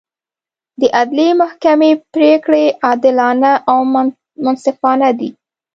د 0.79 0.81
عدلي 0.99 1.29
محکمې 1.41 1.91
پرېکړې 2.13 2.65
عادلانه 2.85 3.51
او 3.71 3.77
منصفانه 4.43 5.09
دي. 5.19 5.29